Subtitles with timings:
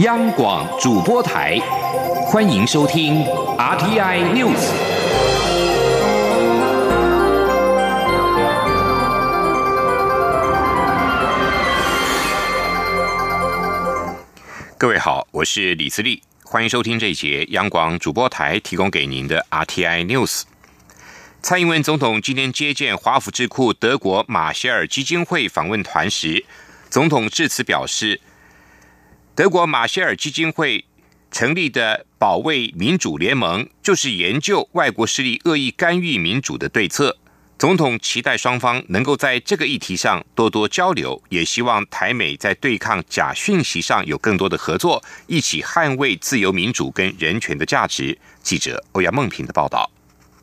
[0.00, 1.58] 央广主播台，
[2.24, 3.22] 欢迎收听
[3.58, 4.56] RTI News。
[14.78, 20.44] 各位好，我是李思利，欢迎收听这一节央广主播台提供给您的 RTI News。
[21.42, 26.46] 蔡英文总统今天接见华府智库德国马歇尔基金会访问团时，
[26.88, 28.22] 总统致辞表示。
[29.34, 30.84] 德国马歇尔基金会
[31.30, 37.16] 成立的保卫民主联盟，就是研究外国势力恶意干预民主的对策。
[37.56, 48.18] 总统期待双方能够在这个议题上多多交流，也希望台美在对抗假讯息上有更多的合作，一起捍卫自由民主跟人权的价值。
[48.42, 49.90] 记者欧阳梦平的报道。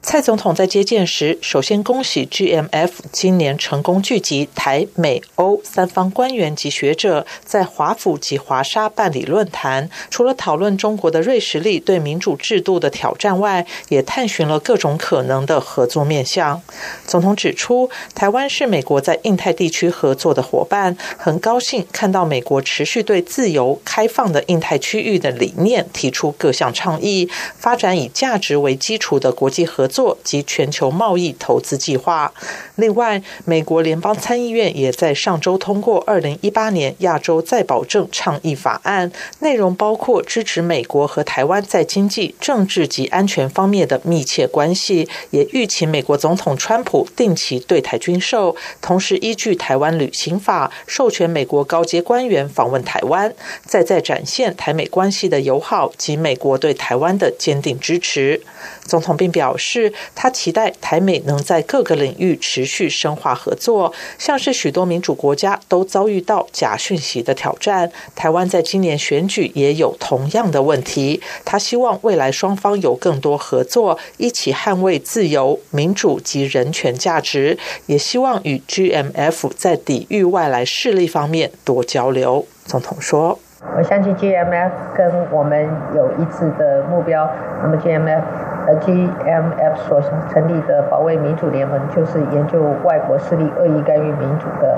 [0.10, 9.90] 蔡总统在接见时，首先恭喜 GMF 今年成功聚集台、美、欧三方官员及学者，在华府及华沙办理论坛。
[10.10, 16.62] 除了讨论中国的瑞实力对民主制度的挑战外，也探寻了各种可能的合作面向。
[17.06, 29.97] 总统指出，台湾是美国在印太地区合作的伙伴，很高兴看到美国持续对自由开放的印太区域的理念提出各项倡议，发展以价值为基础的国际合作。
[29.98, 32.32] 作及全球贸易投资计划。
[32.76, 53.34] 另外，美国联邦参议院也在上周通过二零一八年亚洲再保证倡议法案，内容包括支持美国和台湾在经济、政治及安全方面的密切关系，也预请美国总统川普定期对台军售，同时依据台湾旅行法授权美国高阶官员访问台湾，
[53.66, 58.40] 再再展现台美关系的友好及美国对台湾的坚定支持。
[58.86, 59.87] 总统并表示。
[60.16, 71.22] 他期待台美能在各个领域持续深化合作，像是许多民主国家都遭遇到假讯息的挑战，台湾在今年选举也有同样的问题。
[71.46, 82.46] 他希望未来双方有更多合作，一起捍卫自由、民主及人权价值，也希望与 GMF 在抵御外来势力方面多交流。
[82.66, 83.40] 总统说
[83.76, 87.30] ：“我相信 GMF 跟我们有一致的目标，
[87.62, 88.22] 那么 GMF
[88.68, 94.78] 呃。” GMF 所成立的保卫民主联盟，就是研究外国势力恶意干预民主的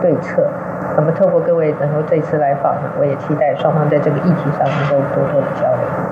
[0.00, 0.46] 对策。
[0.96, 6.09] 那么，透过各位能够这次来访，我也期待双方在这个议题上能够多多的交流。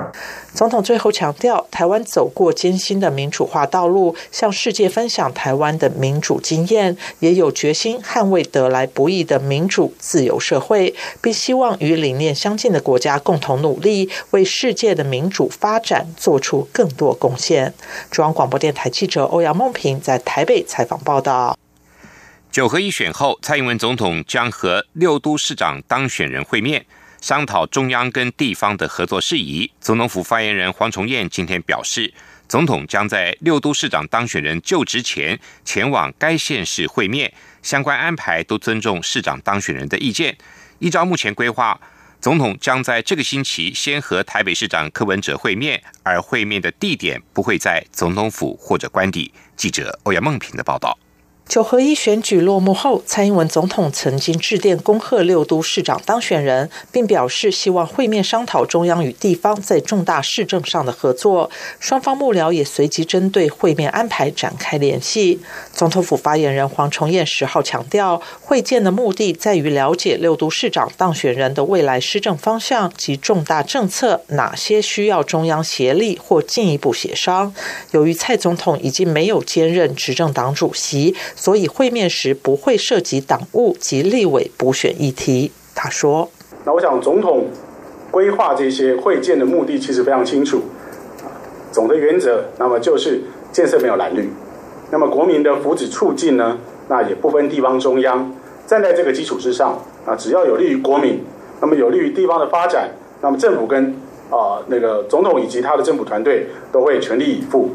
[0.54, 17.72] 总统最后强调，台湾走过艰辛的民主化道路，向世界分享台湾的民主经验，也有决心捍卫得来不易的民主自由社会，并希望与理念相近的国家共同努力，为世界的民主发展做出更多贡献。
[18.10, 21.56] 中央广播电台记者欧阳梦平在台北采访报道。
[22.50, 26.86] 九合一选后，蔡英文总统将和六都市长当选人会面。
[27.20, 29.70] 商讨中央跟地方的合作事宜。
[29.80, 32.12] 总统府发言人黄崇彦今天表示，
[32.48, 40.36] 总统将在六都市长当选人就职前前往该县市会面，相关安排都尊重市长当选人的意见。
[40.78, 41.80] 依照目前规划，
[42.20, 49.32] 总统将在这个星期先和台北市长柯文哲会面，而会面的地点不会在总统府或者官邸。
[49.56, 50.96] 记者欧阳梦平的报道。
[51.48, 61.50] 九合一选举落幕后，蔡英文总统曾经致电恭贺六都市长当选人，并表示希望会面商讨中央与地方在重大市政上的合作。
[61.80, 65.40] 双方幕僚也随即针对会面安排展开联系。
[65.72, 77.54] 总统府发言人黄崇彦十号强调，会见的目的在于了解六都市长当选人的未来施政方向及重大政策哪些需要中央协力或进一步协商。
[77.92, 81.16] 由于蔡总统已经没有兼任执政党主席。
[81.38, 85.52] 所以会面时不会涉及党务及立委补选议题。
[85.72, 86.28] 他说
[86.66, 87.46] ：“那我想总统
[88.10, 90.60] 规划这些会见的目的其实非常清楚，
[91.70, 93.22] 总的原则那么就是
[93.52, 94.28] 建设没有蓝绿，
[94.90, 98.34] 那么国民的福祉促进呢，那也不分地方中央，
[98.66, 101.22] 站在这个基础之上啊，只要有利于国民，
[101.60, 102.90] 那么有利于地方的发展，
[103.22, 103.94] 那么政府跟
[104.28, 107.70] 啊那个总统以及他的政府团队都会全力以赴。”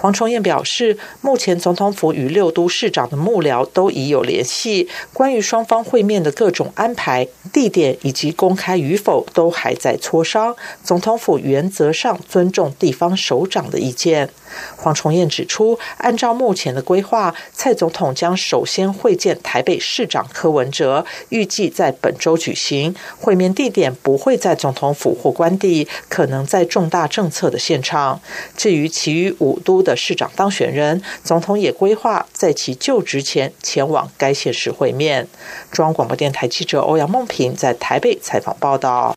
[0.00, 10.54] 黄崇彦表示，目前总统府与六都市长的幕僚都已有联系，关于双方会面的各种安排、地点以及公开与否，都还在磋商。
[10.84, 14.30] 总统府原则上尊重地方首长的意见。
[14.76, 22.94] 黄崇彦指出，按照目前的规划，蔡总统将首先会见台北市长柯文哲，预计在本周举行。
[23.18, 28.20] 会面地点不会在总统府或官邸，可能在重大政策的现场。
[28.56, 35.28] 至于其余五都的市长当选人，总统也规划在其就职前前往该县市会面。
[35.70, 39.14] 中央广播电台记者欧阳梦平在台北采访报道。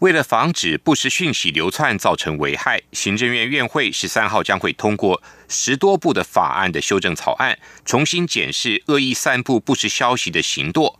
[0.00, 10.98] 为了防止不实讯息流窜造成危害，行政院院会十三号将会通过十多部的法案的修正草案，重新检视恶意散布不实消息的行动。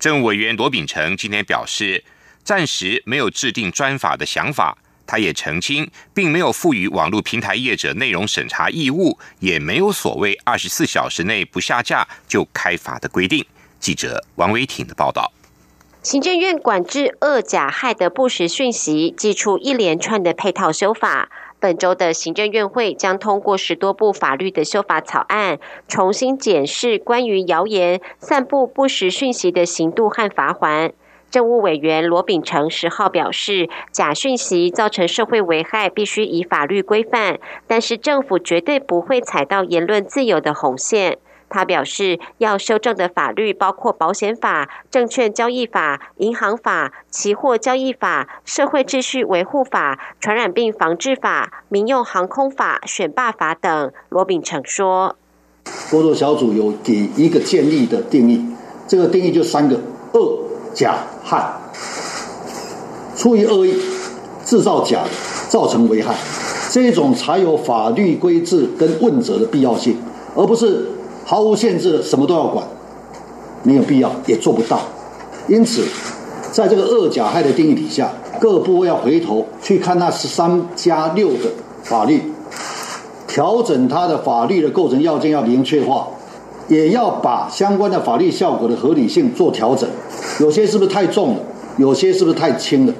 [0.00, 2.02] 政务委员罗秉成今天表示，
[2.42, 4.76] 暂时没有制定专法的想法。
[5.06, 13.46] 他也澄清，并没有赋予网络平台业者内容审查义务，也没有所谓二十四小时内不下架就开罚的规定。
[13.78, 15.32] 记者王维挺的报道。
[16.02, 21.28] 行政院管制恶假害的不实讯息，寄出一连串的配套修法。
[21.58, 30.94] 本周的行政院会将通过十多部法律的修法草案，重新检视关于谣言、散布不实讯息的刑度和罚还。
[31.30, 41.18] 政务委员罗秉成十号表示，假讯息造成社会危害，必须以法律规范，但是政府绝对不会踩到言论自由的红线。
[41.50, 53.92] 他表示，要修正的法律包括保险法、证券交易法、银行法、期货交易法、社会秩序维护法、传染病防治法、民用航空法、选罢法等。
[54.08, 55.16] 罗秉成说
[55.90, 58.46] ：“工作小组有给一个建立的定义，
[58.86, 59.80] 这个定义就三个：
[60.14, 60.38] 恶、
[60.72, 61.52] 假、害。
[63.16, 63.76] 出于恶意
[64.44, 65.04] 制造假，
[65.48, 66.14] 造成危害，
[66.70, 69.96] 这种才有法律规制跟问责的必要性，
[70.36, 70.86] 而不是。”
[71.30, 72.66] 毫无限制的什么都要管，
[73.62, 74.80] 没有必要，也做不到。
[75.46, 75.84] 因此，
[76.50, 78.10] 在这个恶甲害的定义底下，
[78.40, 81.52] 各部位要回头去看那十三加六的
[81.84, 82.20] 法律，
[83.28, 86.08] 调整它的法律的构成要件要明确化，
[86.66, 89.88] 也要把相关的法律效果的合理性做调整。
[90.40, 91.40] 有些是不是太重了？
[91.76, 92.94] 有些是不是太轻了？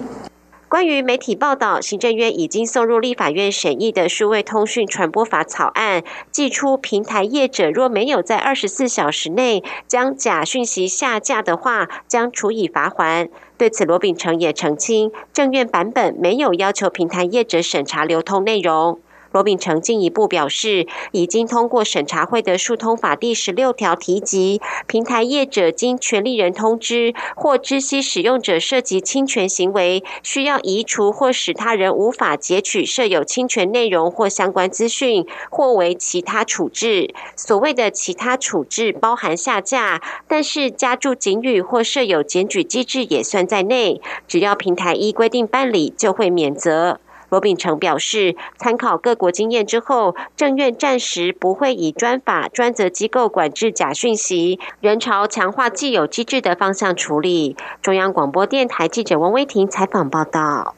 [0.70, 13.28] 关于媒体报道，行政院已经送入立法院审议的数位通讯传播法草案，寄出平台业者若没有在二十四小时内将假讯息下架的话，将处以罚还。
[13.58, 19.00] 对此，罗秉成也澄清，政院版本没有要求平台业者审查流通内容。
[19.32, 37.14] 罗秉成进一步表示，已经通过审查会的疏通法第十六条提及，平台业者经权利人通知或知悉使用者涉及侵权行为，需要移除或使他人无法截取设有侵权内容或相关资讯，或为其他处置。
[37.36, 44.00] 所谓的其他处置包含下架，但是加注警语或设有检举机制也算在内。
[44.26, 46.98] 只要平台依规定办理，就会免责。
[47.30, 57.56] 罗秉成表示，参考各国经验之后，政院暂时不会以专法专责机构管制假讯息，仍朝强化既有机制的方向处理。
[57.80, 60.74] 中央广播电台记者王威婷采访报道。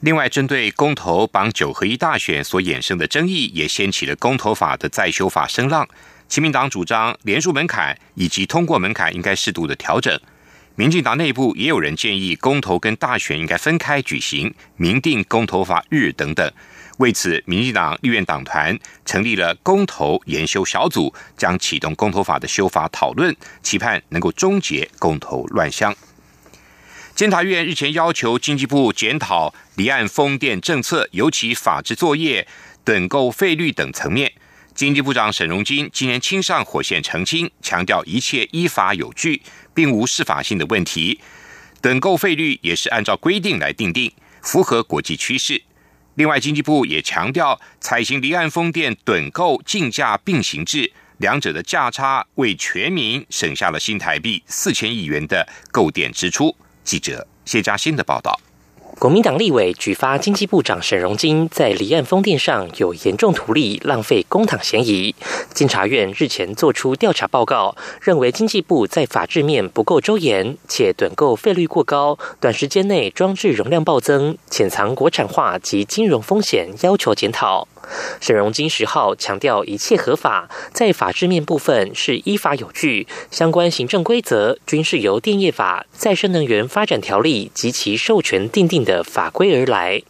[0.00, 5.88] 另外，针对公投绑九合一大选所衍生的争议，也掀起了公投法的再修法声浪。
[6.28, 10.20] 亲民党主张连署门槛以及通过门槛应该适度的调整。
[10.78, 16.52] 民进党内部也有人建议，公投跟大选应该分开举行，明定公投法日等等。
[16.98, 25.94] 为此，民进党立院党团成立了公投研修小组，将启动公投法的修法讨论，期盼能够终结公投乱象。
[27.14, 32.46] 监察院日前要求经济部检讨离岸风电政策，尤其法制作业、
[32.84, 34.32] 趸购费率等层面。
[34.76, 39.42] 经济部长沈荣金今年亲上火线澄清，强调一切依法有据。
[39.72, 41.20] 并无司法性的问题，
[41.82, 45.62] 趸购费率也是按照规定来定定，符合国际趋势。
[46.14, 56.56] 另外，经济部也强调，采行离岸风电趸购竞价并行制，两者的价差为全民省下了新台币四千亿元的购电支出。
[56.82, 58.40] 记者谢嘉欣的报道。
[58.98, 65.14] 国民党立委举发经济部长沈荣金在离岸风电上有严重图利、浪费公帑嫌疑。
[65.52, 77.68] 监察院日前作出调查报告，认为经济部在法制面不够周延，且短购费率过高，短时间内装置容量暴增，潜藏国产化及金融风险，要求检讨。
[78.20, 90.02] 沈荣金十号强调，一切合法，在法制面部分是依法有据，相关行政规则均是由电业法、再生能源发展条例及其授权订定的法规而来。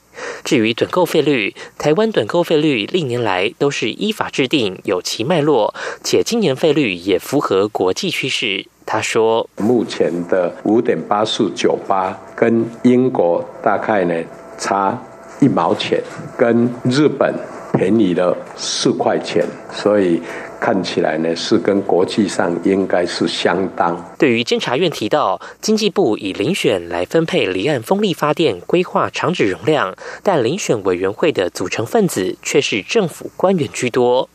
[0.43, 8.67] 至于趸购费率，台湾趸购费率历年来都是依法制定，有其脉络，且今年费率也符合国际趋势。
[8.87, 14.15] 他说，目前的五点八四九八跟英国大概呢
[14.57, 14.99] 差
[15.41, 16.03] 一毛钱，
[16.39, 17.35] 跟日本。
[17.77, 20.21] 便宜了四块钱，所以
[20.59, 24.03] 看起来呢是跟国际上应该是相当。
[24.19, 34.29] 对于监察院提到，经济部以遴选来分配离岸风力发电规划厂址容量，但遴选委员会的组成分子却是政府官员居多。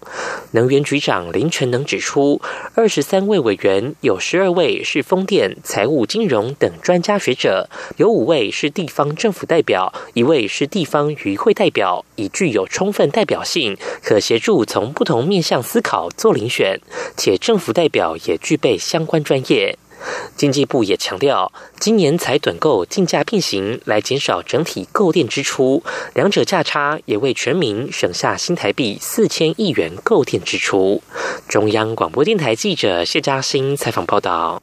[0.51, 2.39] 能源局长林全能指出，
[2.75, 7.67] 二十三位委员有十二位是风电、财务、金融等专家学者，
[7.97, 16.09] 有五位是地方政府代表，一位是地方渔会代表，已具有充分代表性，可协助从不同面向思考。
[16.15, 16.79] 做遴选，
[17.17, 19.77] 且政府代表也具备相关专业。
[20.35, 25.83] 经济部也强调，今年才短购竞价并行，来减少整体购电支出，
[26.15, 31.01] 两者价差也为全民省下新台币四千亿元购电支出。
[31.47, 34.61] 中央广播电台记者谢嘉欣采访报道。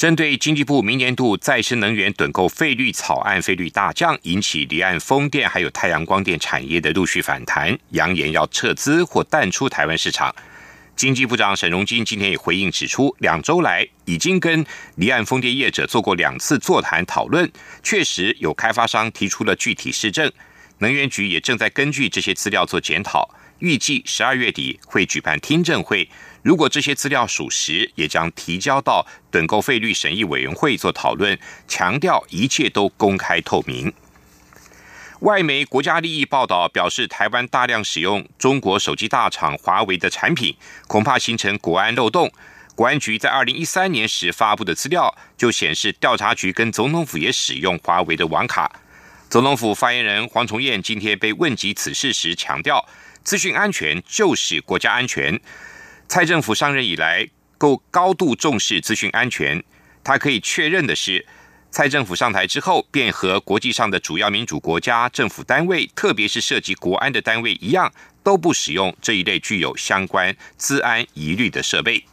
[0.00, 10.34] 针对经济部明年度再生能源趸购费率草案费率大降，引起离岸风电还有太阳光电产业的陆续反弹，扬言要撤资或淡出台湾市场。
[10.96, 14.64] 经济部长沈荣金今天也回应指出，两周来已经跟
[14.94, 17.52] 离岸风电业者做过两次座谈讨论，
[17.82, 20.32] 确实有开发商提出了具体施政，
[20.78, 23.28] 能源局也正在根据这些资料做检讨，
[23.58, 26.08] 预计十二月底会举办听证会，
[26.42, 33.92] 如果这些资料属实，也将提交到趸购费率审议委员会做讨论，强调一切都公开透明。
[35.20, 40.56] 外媒国家利益报道表示，台湾大量使用中国手机大厂华为的产品，
[40.86, 42.32] 恐怕形成国安漏洞。
[42.74, 48.80] 国安局在二零一三年时发布的资料就显示，调查局跟总统府也使用华为的网卡。
[49.28, 52.88] 总统府发言人黄崇彦今天被问及此事时强调，
[53.22, 55.38] 资讯安全就是国家安全。
[56.10, 59.62] 蔡政府上任以来，够高度重视资讯安全。
[60.02, 61.24] 他可以确认的是。
[61.70, 67.92] 蔡政府上台之后，便和国际上的主要民主国家政府单位，特别是涉及国安的单位一样，
[68.24, 72.04] 都不使用这一类具有相关资安疑虑的设备。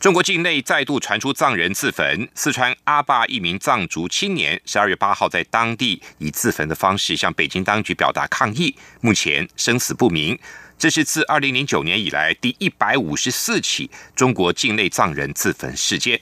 [0.00, 10.36] 中国境内再度传出藏人自焚，四川阿坝一名藏族青年十二月八号在当地以自焚的方式向北京当局表达抗议，目前生死不明。
[10.80, 16.18] 这是自二零零九年以来第一百五十四起中国境内藏人自焚事件。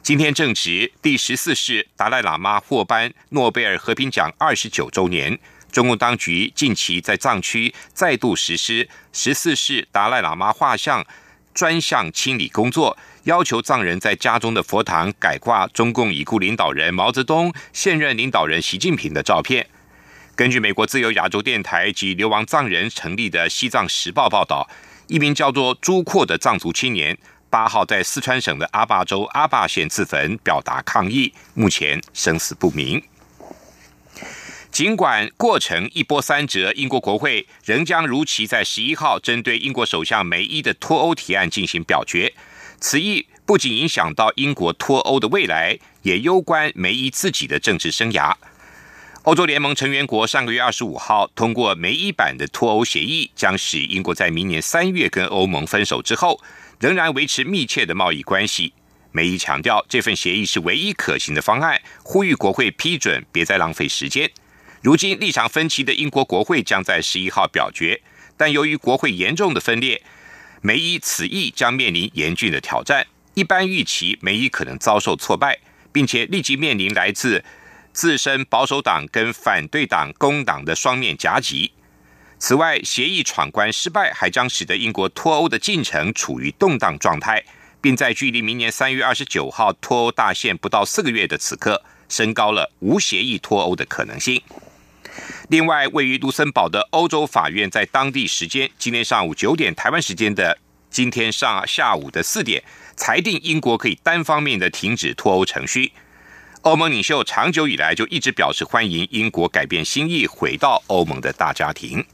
[0.00, 5.36] 今天正值第十四世达赖喇嘛获颁诺贝尔和平奖二十九周年，
[5.72, 11.04] 中共当局近期在藏区再度实施十四世达赖喇嘛画像
[11.52, 19.66] 专项清理工作，要求藏人在家中的佛堂改挂中共已故领导人毛泽东、现任领导人习近平的照片。
[20.40, 24.66] 根据美国自由亚洲电台及流亡藏人成立的《西藏时报》报道，
[25.06, 27.18] 一名叫做朱阔的藏族青年。
[27.50, 33.02] 八号在四川省的阿坝州阿坝县自焚，表达抗议，目前生死不明。
[34.72, 42.32] 尽管过程一波三折，英国国会仍将如期在十一号针对英国首相梅伊的脱欧提案进行表决。
[42.80, 48.34] 此役不仅影响到英国脱欧的未来，也攸关梅伊自己的政治生涯。
[49.24, 56.40] 欧洲联盟成员国上个月二十五号通过梅伊版的脱欧协议，将使英国在明年三月跟欧盟分手之后。
[56.78, 58.72] 仍然维持密切的贸易关系。
[59.12, 64.30] 梅伊强调，这份协议是唯一可行的方案，呼吁国会批准，别再浪费时间。
[64.80, 68.00] 如今立场分歧的英国国会将在十一号表决，
[68.38, 70.02] 但由于国会严重的分裂，
[70.62, 73.06] 梅伊此役将面临严峻的挑战。
[73.34, 75.58] 一般预期，梅伊可能遭受挫败，
[75.92, 77.44] 并且立即面临来自
[77.92, 81.72] 自身保守党跟反对党工党的双面夹击。
[82.38, 87.44] 此外，协议闯关失败，还将使得英国脱欧的进程处于动荡状态，
[87.80, 94.40] 并在距离明年三月二十九号脱欧大限不到四个月的此刻，升高了无协议脱欧的可能性。
[95.48, 100.56] 另外，位于卢森堡的欧洲法院在当地时间今天上午九点（台湾时间的
[100.88, 102.62] 今天上下午的四点）
[102.96, 105.92] 裁定，英国可以单方面的停止脱欧程序。
[106.62, 112.04] 欧盟领袖长久以来就一直表示欢迎英国改变心意，回到欧盟的大家庭。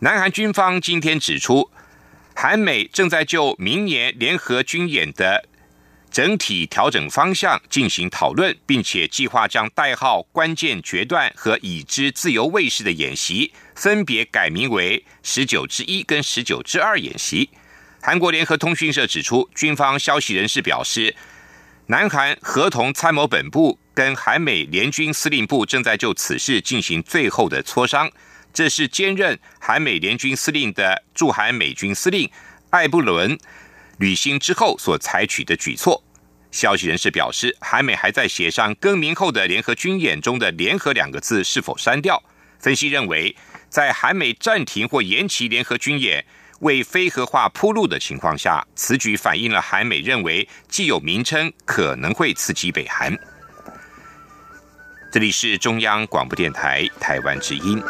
[0.00, 1.70] 南韩军方今天指出，
[2.34, 5.48] 韩美正在就明年联合军演的
[6.10, 17.50] 整体调整方向进行讨论，并且计划将代号“关键决断”和“已知自由卫士”的演习分别改名为“十九之一”跟“十九之二”演习。
[18.02, 21.14] 韩国联合通讯社指出，军方消息人士表示，
[21.90, 28.10] 南韩合同参谋本部跟韩美联军司令部正在就此事进行最后的磋商。
[28.52, 32.30] 这是兼任韩美联军司令的驻韩美军司令
[32.68, 33.38] 艾布伦
[33.96, 36.04] 履新之后所采取的举措。
[36.50, 42.22] 消息人士表示，韩美还在协商更名后的联合军演中的“联合”两个字是否删掉。
[42.58, 43.34] 分析认为，
[43.70, 46.26] 在韩美暂停或延期联合军演，
[46.60, 53.16] 为非核化铺路的情况下，此举反映了韩美认为既有名称可能会刺激北韩。
[55.10, 57.82] 这里是中央广播电台台湾之音。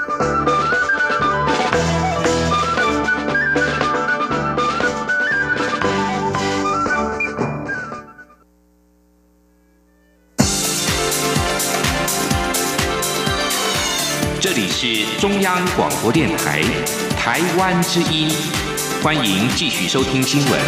[14.40, 16.62] 这里是中央广播电台
[17.30, 18.30] 台湾之音，
[19.02, 20.58] 欢迎继续收听新闻。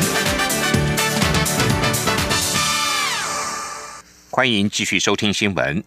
[4.28, 5.82] 欢迎继续收听新闻。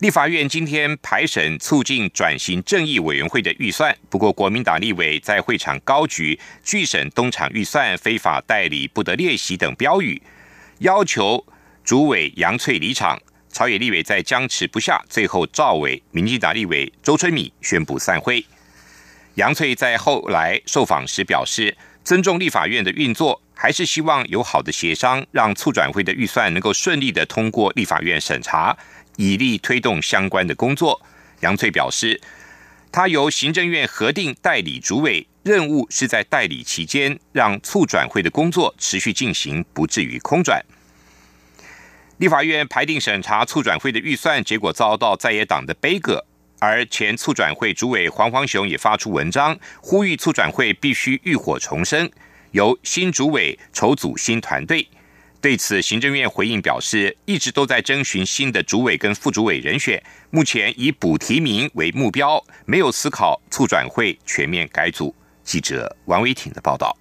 [0.00, 10.20] 立法院今天排审促进转型正义委员会的预算，不过国民党立委在会场高举“拒审东厂预算、非法代理不得列席”等标语，
[10.80, 11.42] 要求
[11.82, 13.18] 主委杨翠离场。
[13.50, 18.44] 朝野立委在僵持不下，最后赵伟、民进党立委周春米宣布散会。
[19.34, 28.76] 杨翠在后来受访时表示，尊重立法院的运作，还是希望有好的协商，让促转会的预算能够顺利的通过立法院审查，
[29.16, 31.00] 以利推动相关的工作。
[31.40, 32.20] 杨翠表示，
[32.90, 40.62] 他由行政院核定代理主委，任务是在代理期间让促转会的工作持续进行，不至于空转。
[42.18, 46.26] 立法院排定审查促转会的预算，结果遭到在野党的悲歌。
[46.60, 52.08] 而前促转会主委黄黄雄也发出文章，呼吁促转会必须浴火重生，
[52.52, 54.86] 由新主委筹组新团队。
[55.40, 65.14] 对此，行政院回应表示，一直都在征询新的主委跟副主委人选，目前以补提名为目标，没有思考促转会全面改组。
[65.42, 66.94] 记者王维挺的报道。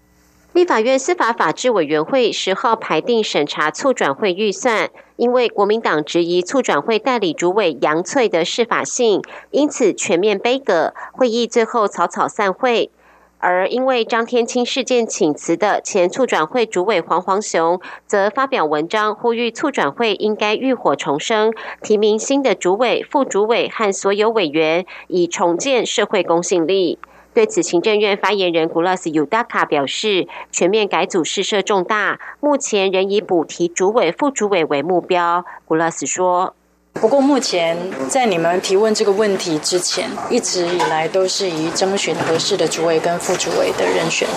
[0.51, 12.89] 立法院司法法制委员会十号排定审查促转会预算，因为国民党质疑促转会代理主委杨翠的适法性，因此全面杯葛，会议最后草草散会。
[13.37, 21.53] 而因为张天青事件请辞的前促转会主委黄黄雄，则发表文章呼吁促转会应该浴火重生，
[21.83, 26.97] 提名新的主委、副主委和所有委员，以重建社会公信力。
[27.31, 35.45] 对此，行政院发言人古拉斯尤达卡表示，全面改组事涉重大，目前仍以补提主委、副主委为目标。
[35.65, 36.55] 古拉斯说
[36.93, 37.77] ：“不过，目前
[38.09, 44.27] 在你们提问这个问题之前，一直以来都是以征询合适的主委跟副主委的人选，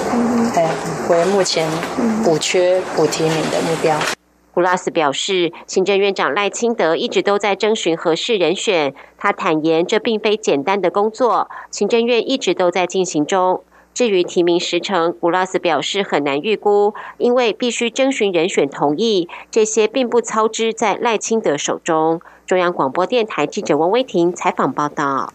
[0.55, 0.71] 哎，
[1.09, 1.69] 为目前
[2.23, 3.99] 补缺补提名的目标。”
[4.55, 8.95] 古拉斯表示，行政院长赖清德一直都在征询合适人选。
[9.17, 13.65] 他坦言，这并非简单的工作，行政院一直都在进行中。
[13.95, 22.21] 至于提名时程，古拉斯表示很难预估，因为必须征询人选同意，这些并不操之在赖清德手中。
[22.47, 25.33] 中央广播电台记者王威婷采访报道。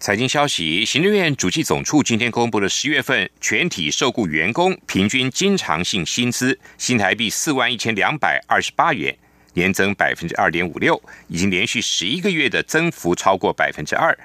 [0.00, 9.14] 财经消息，行政院主计总处今天公布了十月份全体受雇员工平均经常性薪资新台币四万一千两百二十八元，
[9.52, 14.18] 年增百分之二点五六，已经连续十一个月的增幅超过百分之二。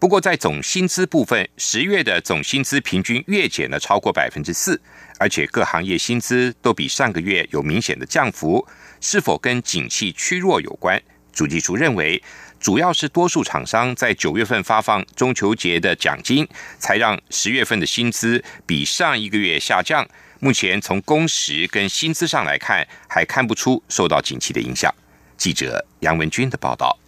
[0.00, 4.80] 不过，在总薪资部分，十月的总薪资平均月减了超过百分之四，
[5.20, 8.66] 而且各行业薪资都比上个月有明显的降幅，
[9.00, 11.00] 是否跟景气趋弱有关？
[11.32, 12.20] 主计处认为。
[12.60, 16.46] 主要是多数厂商在九月份发放中秋节的奖金，
[16.78, 20.06] 才让十月份的薪资比上一个月下降。
[20.40, 24.94] 目前从工时跟薪资上来看，还看不出受到景气的影响。
[25.38, 26.98] 记者杨文军的报道。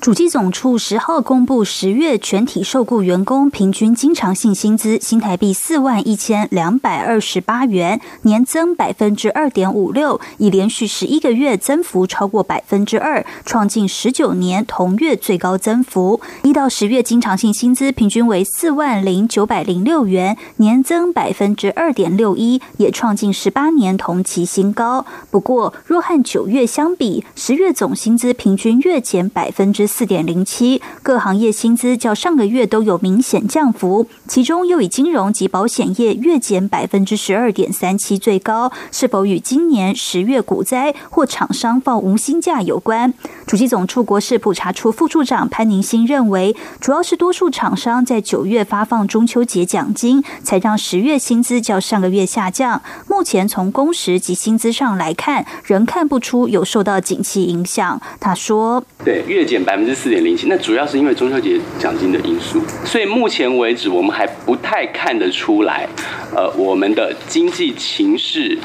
[0.00, 16.20] 主机总处十号公布十月全体受雇员工平均经常性薪资新台币四万一千两百二十八元，年增百分之二点五六，已连续十一个月增幅超过百分之二，创近十九年同月最高增幅。
[16.42, 25.04] 一到十月经常性薪资平均为四万零九百零六元，年增百分之二点六一，也创近十八年同期新高。
[25.30, 29.85] 不过，若和九月相比，十月总薪资平均月减百分之。
[29.86, 43.14] 四点零七，各行业薪资较上个月都有明显降幅，其中又以金融及保险业月减百分之十二点三七最高，是否与今年十月股灾或厂商放无薪假有关？
[43.46, 52.82] 主机总处国事普查处副处长潘宁新认为，主要是多数厂商在九月发放中秋节奖金，才让十月薪资较上个月下降。
[53.06, 58.00] 目前从工时及薪资上来看，仍看不出有受到景气影响。
[58.18, 65.86] 他说：“对，月减百百分之四点零七，那主要是因为中秋节奖金的因素，所以目前为止我们还不太看得出来，
[66.34, 68.58] 呃，我们的经济情势。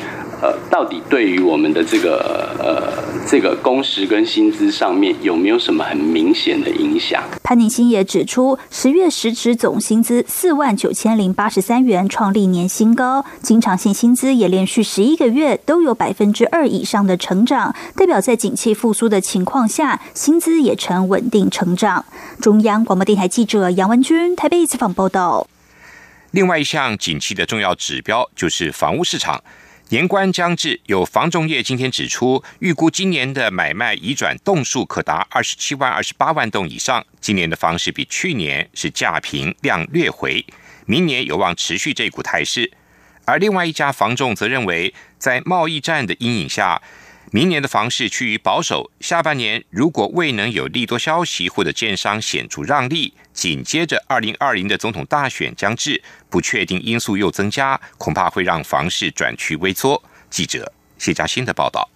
[0.44, 2.92] 呃，到底对于我们的这个呃
[3.28, 7.22] 这个工时跟薪资上面有没有什么很明显的影响？
[7.44, 22.06] 潘宁新也指出，十月实职总薪资四万九千零八十三元，创历年新高，经常性薪资也连续十一个月都有百分之二以上的成长，代表在景气复苏的情况下，薪资也成稳定成长。
[22.42, 25.48] 中央广播电台记者杨文君台北采访报道。
[26.32, 29.44] 另外一项景气的重要指标就是房屋市场。
[29.90, 37.06] 年关将至，有房仲业今天指出，预估今年的买卖移转栋数可达二十七万、二十八万栋以上。
[37.20, 40.46] 今年的房市比去年是价平量略回，
[40.86, 42.72] 明年有望持续这股态势。
[43.26, 46.82] 而另外一家房仲则认为，在贸易战的阴影下。
[47.34, 60.04] 明年的房市趋于保守，下半年如果未能有利多消息或者建商显著让利，紧接着二零二零的总统大选将至，不确定因素又增加，恐怕会让房市转趋微缩。
[60.30, 61.90] 记者谢佳欣的报道。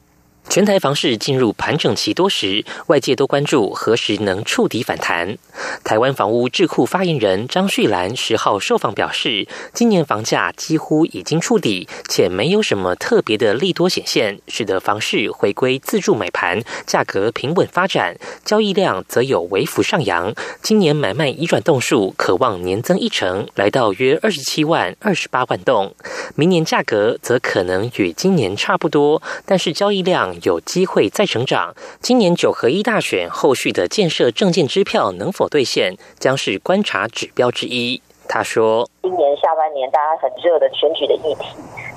[0.47, 5.37] 全台房市进入盘整期多时，外界都关注何时能触底反弹。
[5.83, 20.33] 台湾房屋智库发言人张旭兰十号受访表示，今年房价几乎已经触底，且没有什么特别的利多显现，使得房市回归自助买盘，价格平稳发展，交易量则有微幅上扬。
[20.61, 25.93] 今年买卖移转栋数可望年增一成，来到约二十七万、二十八万栋。
[26.35, 30.34] 明年价格则可能与今年差不多，但是交易量。
[30.43, 31.73] 有机会再成长。
[31.99, 38.01] 今年九合一大选后续的建设证件支票能否兑现，将是观察指标之一。
[38.27, 41.45] 他说：“今年下半年大家很热的选举的议题，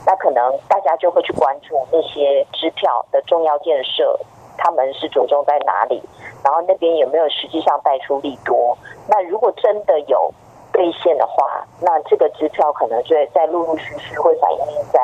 [0.07, 4.19] 那可能大家就会去关注那些支票的重要建设，
[4.59, 6.03] 他们是着重在哪里，
[6.45, 8.77] 然后那边有没有实际上带出利多。
[9.09, 10.31] 那如果真的有
[10.71, 14.59] 兑现的话，那这个支票可能就会在陆陆续续会反映
[14.93, 15.01] 在。”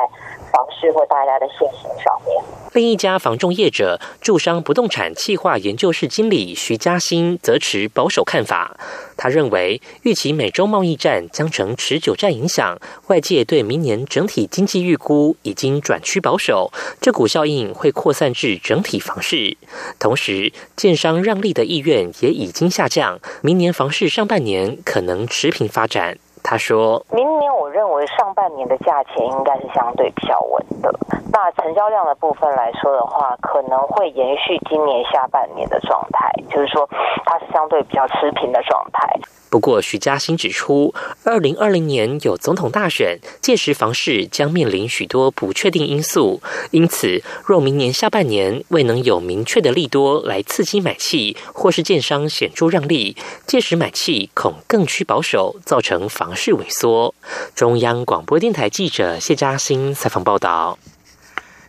[0.55, 2.41] 房市或大家的信心上面。
[2.73, 8.77] 另一家房仲业者住商不动产企划研究室经理徐嘉欣则持保守看法。
[9.17, 19.57] 他认为，预期美洲贸易战将成持久战影响，外界对明年整体经济预估已经转趋保守，这股效应会扩散至整体房市。
[19.99, 26.17] 同时，建商让利的意愿也已经下降，明年房市上半年可能持平发展。
[26.47, 30.93] 他说：“明年我认为上半年的价钱应该是相对比较稳的。
[31.33, 36.87] 那成交量的部分来说的话，可能会延续今年下半年的状态，就是说
[37.25, 39.19] 它是相对比较持平的状态。”
[39.55, 46.41] 不过，徐嘉欣指出，二零二零年有总统大选，届时房市将面临许多不确定因素。
[46.71, 53.15] 因此，若明年下半年未能有明确的利多来刺激买气，或是建商显著让利，
[53.47, 57.15] 届时买气恐更趋保守，造成房市萎缩。
[57.55, 60.77] 中央广播电台记者谢嘉欣采访报道。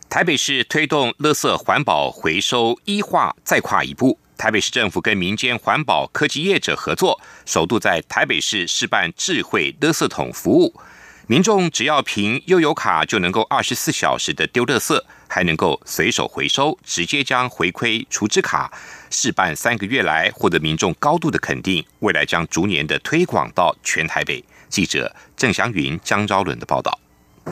[0.09, 4.18] 台北市推动垃圾环保回收一化，再跨一步。
[4.37, 10.75] 台北市政府跟民间环保科技业者合作，首度在台北市试办智慧垃圾桶服务。
[11.29, 18.70] 民众只要凭悠游卡就能够二十四小时的丢垃圾，还能够随手回收，直接将回馈储值卡。
[19.11, 24.44] 试办三个月来，获得民众高度的肯定，未来将逐年的推广到全台北。
[24.68, 26.96] 记者郑祥云、江昭伦的报道。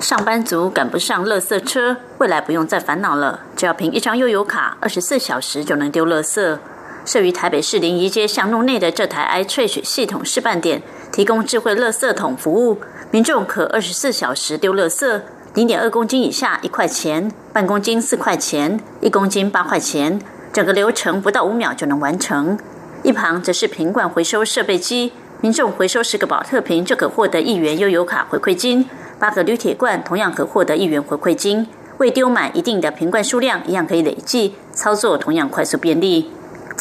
[0.00, 6.58] 上班族赶不上垃圾车，未来不用再烦恼了，只要凭一张悠游卡，二十四小时就能丢垃圾。
[7.04, 12.78] 设于台北市临沂街巷弄内的这台 iTrash 系统示范点，提供智慧垃圾桶服务，
[13.10, 15.20] 民众可二十四小时丢垃圾，
[15.54, 20.20] 零点二公斤以下一块钱，半公斤四块钱，一公斤八块钱，
[20.52, 22.58] 整个流程不到五秒就能完成。
[23.02, 25.12] 一旁则是瓶罐回收设备机，
[25.42, 28.88] 民众回收十个保特瓶就可获得一元悠游卡回馈金，
[29.18, 31.66] 八个铝铁罐同样可获得一元回馈金，
[31.98, 36.30] 未丢满一定的瓶罐数量一样可以累计，操作同样快速便利。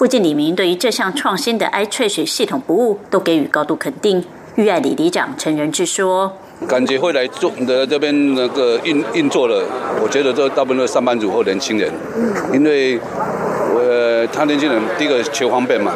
[0.04, 4.22] 附近里民对于这项创新的 iTrash 系统服务都给予高度肯定。
[4.56, 6.30] 玉爱里里长陈仁志说
[6.68, 9.64] ：“感觉会来做的这边那个运运作了，
[10.02, 11.90] 我觉得这大部分都是上班族或年轻人，
[12.52, 13.00] 因为
[13.78, 15.94] 呃，他年轻人第一个求方便嘛，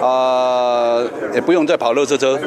[0.00, 1.04] 啊，
[1.34, 2.40] 也不用再跑热车车。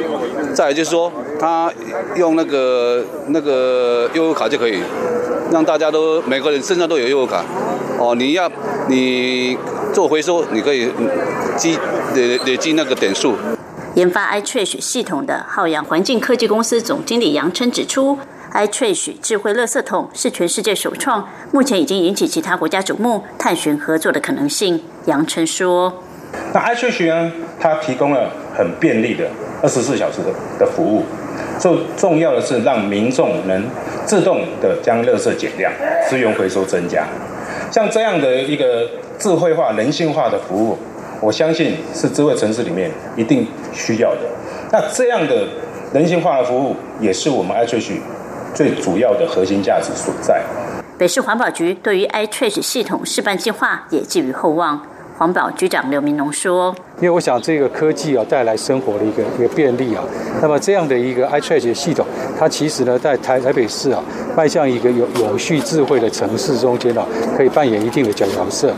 [0.55, 1.71] 再就是说，他
[2.15, 4.81] 用那个那个悠游卡就可以，
[5.51, 7.45] 让大家都每个人身上都有悠游卡。
[7.99, 8.51] 哦，你要
[8.87, 9.55] 你。”
[9.93, 10.89] 做回收，你可以
[11.55, 11.77] 积
[12.15, 13.35] 累累积那个点数。
[13.95, 18.17] 研发 iTrash 系统的浩洋环境科技公司总经理杨琛指出
[18.53, 24.79] ，iTrash 智慧垃圾桶是全世界首创，目前已经引起其他国家瞩目，探寻合作的可能性。
[25.05, 26.03] 杨琛说
[26.53, 29.27] ：“那 iTrash 呢，它提供了很便利的
[29.63, 31.03] 二十四小时的的服务。
[31.59, 33.63] 最重要的是让民众能
[34.05, 35.71] 自动的将垃圾减量，
[36.07, 37.07] 资源回收增加。
[37.71, 40.77] 像这样的一个智慧化、人性化的服务，
[41.21, 44.21] 我相信是智慧城市里面一定需要的。
[44.71, 45.47] 那这样的
[45.93, 47.93] 人性化的服务，也是我们 iTrash
[48.53, 50.41] 最主要的核心价值所在。
[50.97, 54.81] 北市环保局对于 iTrash 系统示范计划也寄予厚望。
[55.17, 60.03] 环保局长刘明龙说：“因为我想这个科技啊带来生活的一个一个便利啊，
[60.39, 62.05] 那么这样的一个 iTrash 系统，
[62.37, 63.99] 它其实呢在台台北市啊
[64.35, 67.03] 迈向一个有有序智慧的城市中间啊，
[67.35, 68.71] 可以扮演一定的角色。”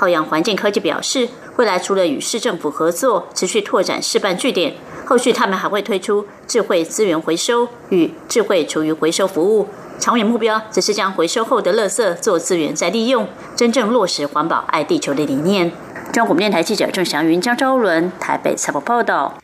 [0.00, 9.68] 浩洋环境科技表示，未来除了与市政府合作，持续拓展示范据点，后续他们还会推出智慧资源回收与智慧厨余回收服务。
[9.98, 15.70] 长远目标则是将回收后的垃圾做资源再利用，真正落实环保爱地球的理念。
[16.14, 19.36] 中国电台记者郑祥云、张昭伦台北采访报道。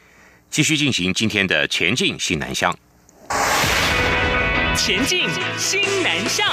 [0.50, 2.74] 继续进行今天的前进新南向。
[4.74, 6.46] 前进新南向。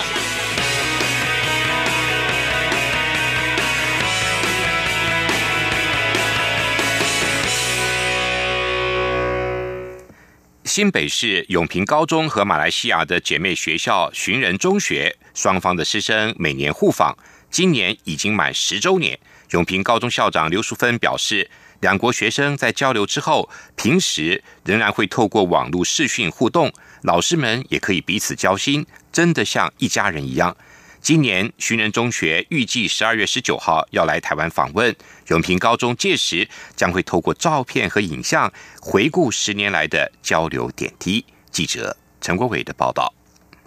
[10.75, 17.15] 新北市永平高中和马来西亚的姐妹学校寻人中学，双方的师生每年互访，
[17.51, 19.19] 今年已经满十周年。
[19.51, 21.47] 永平高中校长刘淑芬表示，
[21.81, 30.57] 两国学生在交流之后，平时仍然会透过网络视讯互动，老师们也可以彼此交心，真的像一家人一样。
[31.03, 34.95] 今年徐仁中学预计十二月十九号要来台湾访问，
[35.27, 41.25] 永平高中届时将会透过照片和影像回顾十年来的交流点滴。
[41.51, 43.13] 记者陈国伟的报道。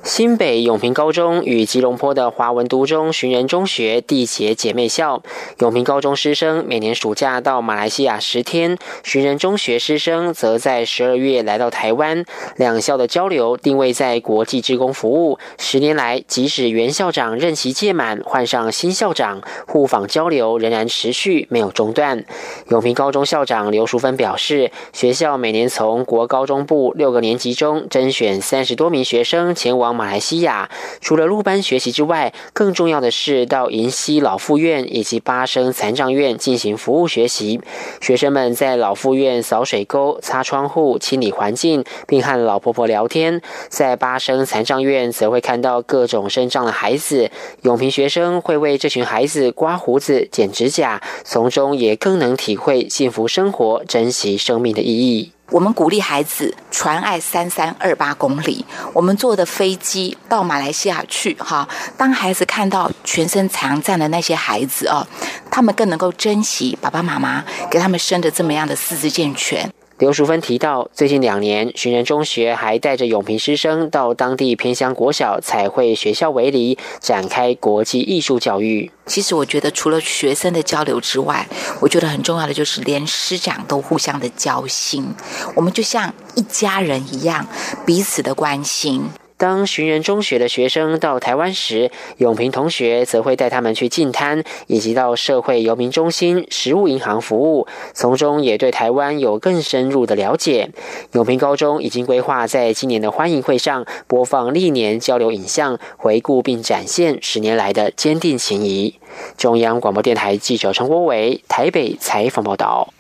[0.07, 5.21] 新北永平高中与吉隆坡的华文都中寻人中学缔结姐妹校。
[5.59, 12.25] 永平高中师生每年暑假到马来西亚十天，寻人中学师生则在十二月来到台湾。
[12.55, 15.41] 两校的交流定位在国际职工服务。
[15.59, 22.25] 十年来，即使原校长任期届满，换上新校长，互访交流仍然持续，没有中断。
[22.69, 29.96] 永平高中校长刘淑芬表示，学校每年从国高中部六个年级中甄选三十多名学生前往。
[29.97, 37.61] 马来西亚除了入班学习之外，更重要的是到银溪老附院以及巴生残障院进行服务学习。
[38.01, 47.31] 学生们在老附院扫水沟、擦窗户、清理环境，并和老婆婆聊天；在巴生残障院则会看到各种身障的孩子。
[47.63, 55.36] 永平学生会为这群孩子刮胡子、剪指甲，从中也更能体会幸福生活、珍惜生命的意义。
[55.51, 58.65] 我们鼓励孩子传爱三三二八公里。
[58.93, 61.69] 我们坐的飞机到马来西亚去，哈。
[61.97, 65.07] 当孩子看到全身残障的那些孩子哦，
[65.51, 69.71] 他们更能够珍惜爸爸妈妈给他们生的这么样的四肢健全。
[69.99, 78.91] 刘淑芬提到，最近两年，寻人中学还带着永平师生到当地偏乡国小彩绘学校为例，展开国际艺术教育。
[79.07, 81.49] 其实，我觉得除了学生的交流之外，
[81.81, 85.15] 我觉得很重要的就是连师长都互相的交心，
[85.55, 87.47] 我们就像一家人一样，
[87.87, 89.09] 彼此的关心。
[89.39, 100.71] 当寻人中学的学生到台湾时，永平同学则会带他们去进滩，以及到社会游民中心、食物银行服务，从中也对台湾有更深入的了解。
[101.13, 108.99] 永平高中已经规划在今年的欢迎会上播放历年交流影像，回顾并展现十年来的坚定情谊。
[109.37, 112.95] 中央广播电台记者陈国伟台北采访报道。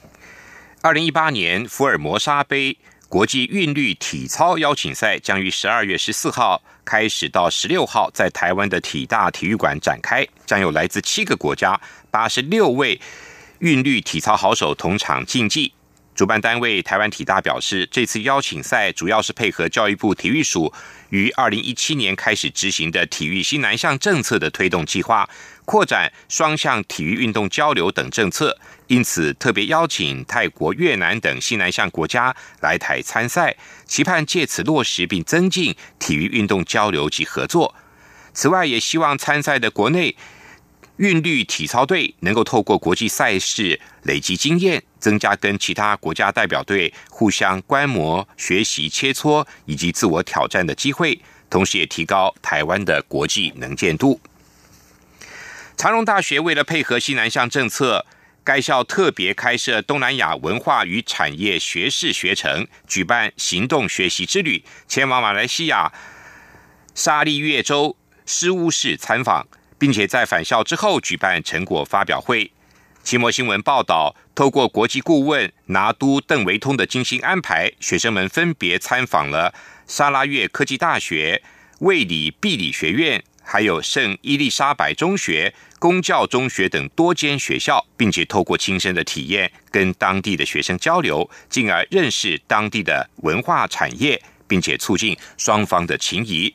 [0.83, 2.77] 二零一八年福尔摩沙杯。
[3.09, 13.01] 国际韵律体操邀请赛将于十二月十四号开始，到十六号在台湾的体大体育馆展开，将有来自七个国家八十六位
[13.61, 15.73] 韵律体操好手同场竞技。
[16.16, 20.73] 主办单位台湾体大表示，这次邀请赛主要是配合教育部体育署
[21.11, 25.29] 于二零一七年开始执行的体育新南向政策的推动计划，
[25.66, 37.75] 扩展双向体育运动交流等政策，因此特别邀请泰国、越南等西南向国家来台参赛，期盼借此落实并增进体育运动交流及合作。
[38.33, 40.16] 此外，也希望参赛的国内。
[40.99, 51.20] 韵律体操队能够透过国际赛事累积经验，增加跟其他国家代表队互相观摩、学习、切磋以及自我挑战的机会，
[51.51, 54.18] 同时也提高台湾的国际能见度。
[55.77, 58.07] 长荣大学为了配合西南向政策，
[58.47, 65.93] 该校特别开设东南亚文化与产业学士学程，举办行动学习之旅，前往马来西亚
[66.95, 69.49] 沙利越州施乌市参访。
[69.79, 72.51] 并且在返校之后举办成果发表会。
[73.03, 79.55] 期末新闻报道，透过国际顾问拿督邓维通的精心安排，学生们分别参访了
[79.87, 81.43] 沙拉越科技大学、
[81.81, 96.53] 卫理毕理学院，还有圣伊丽莎白中学、公教中学等多间学校，并且透过亲身的体验，跟当地的学生交流，进而认识当地的文化产业，并且促进双方的情谊。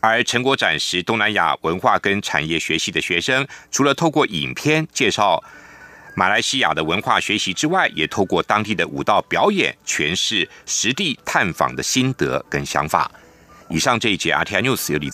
[0.00, 5.40] 而成果展示东南亚文化跟产业学习的学生，除了透过影片介绍
[6.16, 13.08] 马来西亚的文化学习之外，也透过当地的舞蹈表演诠释实地探访的心得跟想法。
[13.70, 15.06] 以上这一节 RTI News 由李。